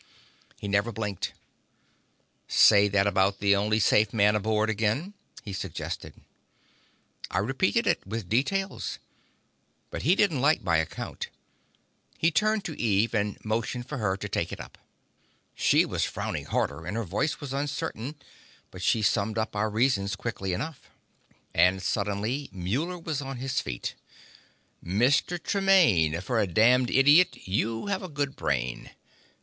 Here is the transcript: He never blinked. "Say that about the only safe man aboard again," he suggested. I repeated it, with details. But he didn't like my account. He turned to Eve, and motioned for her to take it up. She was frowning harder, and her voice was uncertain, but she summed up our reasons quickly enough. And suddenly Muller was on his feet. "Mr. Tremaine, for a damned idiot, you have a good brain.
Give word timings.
He 0.57 0.67
never 0.67 0.91
blinked. 0.91 1.33
"Say 2.47 2.87
that 2.87 3.05
about 3.05 3.37
the 3.37 3.55
only 3.55 3.79
safe 3.79 4.11
man 4.11 4.35
aboard 4.35 4.67
again," 4.67 5.13
he 5.43 5.53
suggested. 5.53 6.15
I 7.29 7.37
repeated 7.37 7.85
it, 7.85 8.07
with 8.07 8.27
details. 8.27 8.97
But 9.91 10.01
he 10.01 10.15
didn't 10.15 10.41
like 10.41 10.63
my 10.63 10.77
account. 10.77 11.29
He 12.17 12.31
turned 12.31 12.65
to 12.65 12.81
Eve, 12.81 13.13
and 13.13 13.37
motioned 13.45 13.87
for 13.87 13.99
her 13.99 14.17
to 14.17 14.27
take 14.27 14.51
it 14.51 14.59
up. 14.59 14.79
She 15.53 15.85
was 15.85 16.03
frowning 16.03 16.45
harder, 16.45 16.83
and 16.87 16.97
her 16.97 17.03
voice 17.03 17.39
was 17.39 17.53
uncertain, 17.53 18.15
but 18.71 18.81
she 18.81 19.03
summed 19.03 19.37
up 19.37 19.55
our 19.55 19.69
reasons 19.69 20.15
quickly 20.15 20.51
enough. 20.53 20.89
And 21.53 21.79
suddenly 21.79 22.49
Muller 22.51 22.97
was 22.97 23.21
on 23.21 23.37
his 23.37 23.61
feet. 23.61 23.93
"Mr. 24.83 25.37
Tremaine, 25.37 26.19
for 26.21 26.39
a 26.39 26.47
damned 26.47 26.89
idiot, 26.89 27.47
you 27.47 27.85
have 27.85 28.01
a 28.01 28.09
good 28.09 28.35
brain. 28.35 28.89